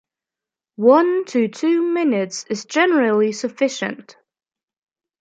[0.77, 4.17] One to two minutes is generally sufficient.